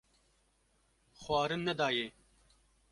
xwarin 1.21 1.61
nedayê. 1.65 2.07